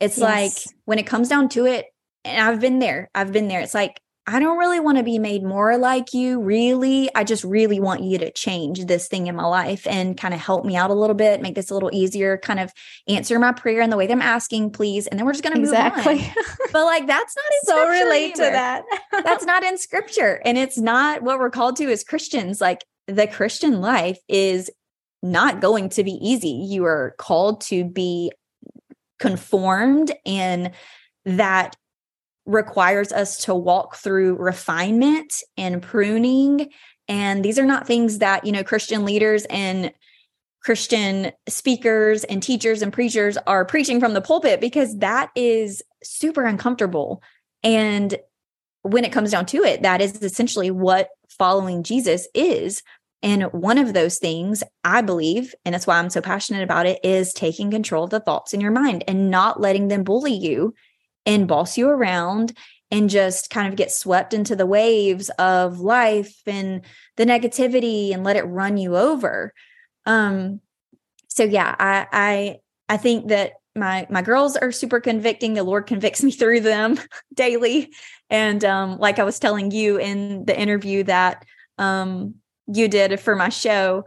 [0.00, 0.66] It's yes.
[0.66, 1.86] like when it comes down to it,
[2.24, 3.60] and I've been there, I've been there.
[3.60, 7.10] It's like, I don't really want to be made more like you, really.
[7.12, 10.38] I just really want you to change this thing in my life and kind of
[10.38, 12.72] help me out a little bit, make this a little easier, kind of
[13.08, 15.08] answer my prayer in the way that I'm asking, please.
[15.08, 16.18] And then we're just going to exactly.
[16.18, 16.44] move on.
[16.72, 18.84] But like, that's not in so relate to that.
[19.24, 20.40] that's not in scripture.
[20.44, 22.60] And it's not what we're called to as Christians.
[22.60, 24.70] Like, the Christian life is
[25.22, 26.48] not going to be easy.
[26.48, 28.30] You are called to be
[29.18, 30.70] conformed and
[31.24, 31.76] that
[32.46, 36.70] requires us to walk through refinement and pruning.
[37.08, 39.92] And these are not things that you know christian leaders and
[40.62, 46.44] christian speakers and teachers and preachers are preaching from the pulpit because that is super
[46.44, 47.22] uncomfortable.
[47.62, 48.16] And
[48.82, 52.82] when it comes down to it that is essentially what following jesus is.
[53.24, 56.98] And one of those things i believe and that's why i'm so passionate about it
[57.04, 60.74] is taking control of the thoughts in your mind and not letting them bully you
[61.26, 62.56] and boss you around
[62.90, 66.84] and just kind of get swept into the waves of life and
[67.16, 69.52] the negativity and let it run you over.
[70.06, 70.60] Um
[71.28, 72.56] so yeah i i
[72.90, 75.54] i think that my my girls are super convicting.
[75.54, 76.98] The lord convicts me through them
[77.34, 77.92] daily.
[78.28, 81.44] And um like i was telling you in the interview that
[81.78, 82.34] um
[82.66, 84.04] you did for my show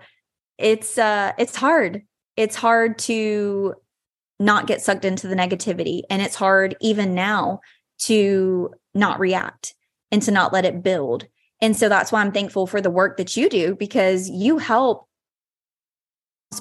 [0.57, 2.03] it's uh it's hard.
[2.38, 3.76] It's hard to
[4.40, 6.02] not get sucked into the negativity.
[6.10, 7.62] And it's hard even now
[8.00, 9.76] to not react
[10.12, 11.28] and to not let it build.
[11.62, 15.08] And so that's why I'm thankful for the work that you do because you help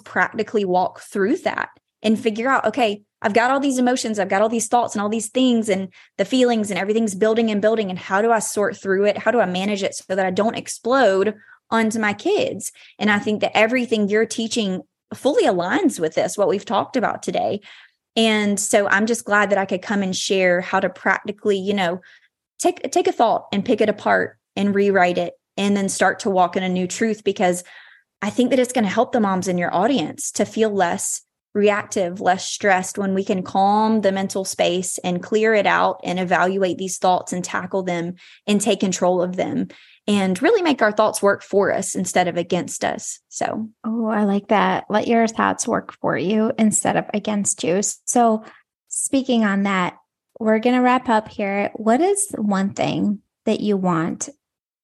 [0.04, 1.70] practically walk through that
[2.02, 5.02] and figure out okay, I've got all these emotions, I've got all these thoughts and
[5.02, 7.90] all these things and the feelings and everything's building and building.
[7.90, 9.18] And how do I sort through it?
[9.18, 11.34] How do I manage it so that I don't explode
[11.70, 12.70] onto my kids?
[12.98, 14.82] And I think that everything you're teaching
[15.16, 17.60] fully aligns with this, what we've talked about today.
[18.16, 21.74] And so I'm just glad that I could come and share how to practically, you
[21.74, 22.00] know,
[22.58, 26.30] take take a thought and pick it apart and rewrite it and then start to
[26.30, 27.64] walk in a new truth because
[28.22, 31.22] I think that it's going to help the moms in your audience to feel less
[31.54, 36.18] reactive, less stressed when we can calm the mental space and clear it out and
[36.18, 38.14] evaluate these thoughts and tackle them
[38.46, 39.68] and take control of them
[40.06, 43.20] and really make our thoughts work for us instead of against us.
[43.28, 44.84] So, oh, I like that.
[44.90, 47.80] Let your thoughts work for you instead of against you.
[48.04, 48.44] So,
[48.88, 49.96] speaking on that,
[50.38, 51.70] we're going to wrap up here.
[51.74, 54.28] What is one thing that you want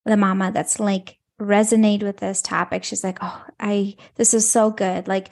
[0.07, 2.85] the mama that's like resonate with this topic?
[2.85, 5.29] She's like, "Oh, I this is so good." Like,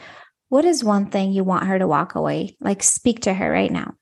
[0.48, 2.56] what is one thing you want her to walk away?
[2.60, 3.94] Like, speak to her right now.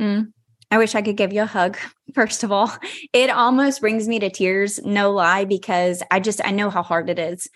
[0.00, 0.32] Mm.
[0.70, 1.76] I wish I could give you a hug.
[2.14, 2.72] First of all,
[3.12, 7.08] it almost brings me to tears, no lie, because I just, I know how hard
[7.10, 7.48] it is.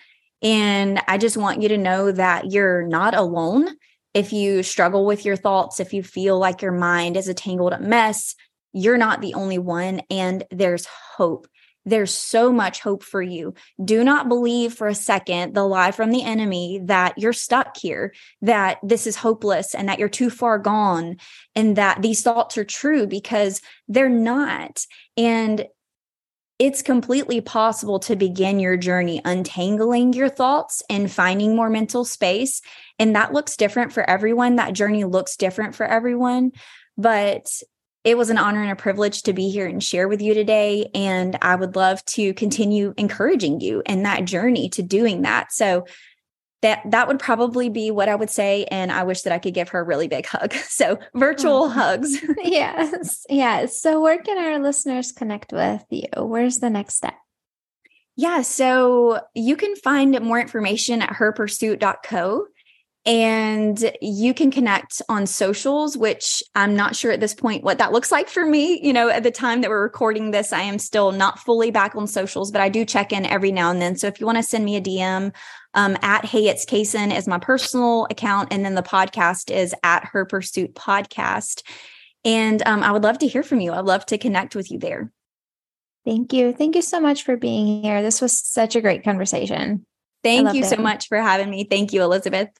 [0.43, 3.69] And I just want you to know that you're not alone.
[4.15, 7.73] If you struggle with your thoughts, if you feel like your mind is a tangled
[7.73, 8.35] up mess,
[8.73, 10.03] you're not the only one.
[10.11, 11.49] And there's hope.
[11.89, 13.55] There's so much hope for you.
[13.83, 18.13] Do not believe for a second the lie from the enemy that you're stuck here,
[18.43, 21.17] that this is hopeless and that you're too far gone,
[21.55, 24.85] and that these thoughts are true because they're not.
[25.17, 25.67] And
[26.59, 32.61] it's completely possible to begin your journey untangling your thoughts and finding more mental space.
[32.99, 34.57] And that looks different for everyone.
[34.57, 36.51] That journey looks different for everyone.
[36.97, 37.47] But
[38.05, 40.89] it was an honor and a privilege to be here and share with you today.
[40.95, 45.53] And I would love to continue encouraging you in that journey to doing that.
[45.53, 45.85] So
[46.63, 48.65] that that would probably be what I would say.
[48.65, 50.55] And I wish that I could give her a really big hug.
[50.69, 51.69] So virtual oh.
[51.69, 52.17] hugs.
[52.43, 53.27] yes.
[53.29, 53.81] Yes.
[53.81, 56.09] So where can our listeners connect with you?
[56.17, 57.15] Where's the next step?
[58.17, 62.47] Yeah, so you can find more information at herpursuit.co.
[63.09, 67.91] And you can connect on socials, which I'm not sure at this point what that
[67.91, 68.85] looks like for me.
[68.87, 71.97] You know, at the time that we're recording this, I am still not fully back
[71.97, 73.97] on socials, but I do check in every now and then.
[73.97, 75.35] So if you want to send me a DM,
[75.73, 78.53] um, at Hey It's Cason is my personal account.
[78.53, 81.63] And then the podcast is at Her Pursuit Podcast.
[82.27, 83.73] And um, I would love to hear from you.
[83.73, 85.11] I'd love to connect with you there.
[86.05, 86.53] Thank you.
[86.53, 88.03] Thank you so much for being here.
[88.03, 89.87] This was such a great conversation.
[90.23, 90.67] Thank you it.
[90.67, 91.65] so much for having me.
[91.65, 92.51] Thank you, Elizabeth.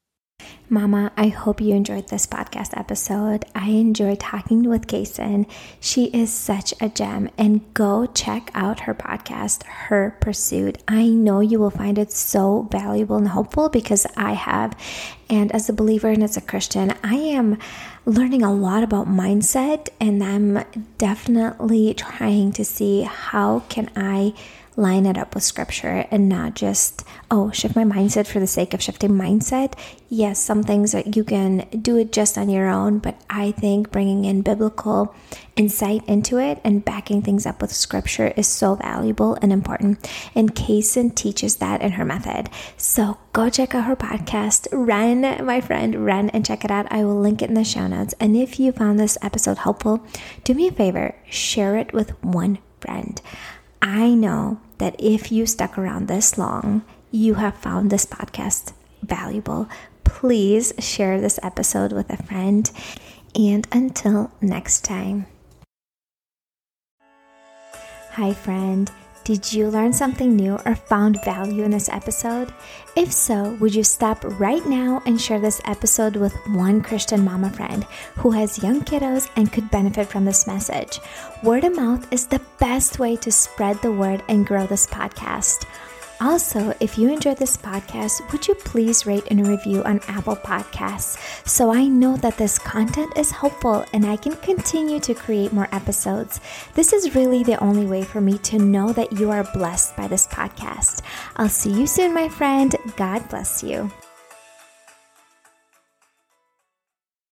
[0.71, 3.47] Mama, I hope you enjoyed this podcast episode.
[3.55, 5.47] I enjoyed talking with Cason.
[5.81, 10.77] She is such a gem, and go check out her podcast, Her Pursuit.
[10.87, 14.77] I know you will find it so valuable and helpful because I have.
[15.31, 17.57] And as a believer and as a Christian, I am
[18.05, 20.65] learning a lot about mindset, and I'm
[20.99, 24.35] definitely trying to see how can I
[24.79, 28.73] line it up with scripture and not just, oh, shift my mindset for the sake
[28.73, 29.75] of shifting mindset.
[30.09, 33.91] Yes, some things that you can do it just on your own, but I think
[33.91, 35.15] bringing in biblical
[35.57, 40.09] insight into it and backing things up with scripture is so valuable and important.
[40.37, 42.49] And Cason teaches that in her method.
[42.77, 44.69] So go check out her podcast.
[44.71, 46.87] Run, my friend, run and check it out.
[46.93, 48.15] I will link it in the show notes.
[48.21, 50.07] And if you found this episode helpful,
[50.45, 53.21] do me a favor, share it with one friend.
[53.83, 58.73] I know that if you stuck around this long, you have found this podcast
[59.03, 59.69] valuable.
[60.05, 62.71] Please share this episode with a friend.
[63.35, 65.27] And until next time.
[68.13, 68.91] Hi, friend.
[69.29, 72.51] Did you learn something new or found value in this episode?
[72.97, 77.51] If so, would you stop right now and share this episode with one Christian mama
[77.51, 77.85] friend
[78.17, 80.99] who has young kiddos and could benefit from this message?
[81.43, 85.67] Word of mouth is the best way to spread the word and grow this podcast.
[86.21, 91.17] Also, if you enjoyed this podcast, would you please rate and review on Apple Podcasts
[91.47, 95.69] so I know that this content is helpful and I can continue to create more
[95.71, 96.41] episodes?
[96.75, 100.09] This is really the only way for me to know that you are blessed by
[100.09, 101.03] this podcast.
[101.37, 102.75] I'll see you soon, my friend.
[102.97, 103.91] God bless you.